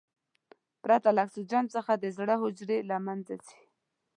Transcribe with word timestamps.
پرته 0.83 1.09
له 1.15 1.21
اکسیجن 1.25 1.63
څخه 1.75 1.91
د 1.97 2.05
زړه 2.17 2.35
حجرې 2.41 2.79
له 2.89 2.97
منځه 3.05 3.33
ځي. 3.45 3.59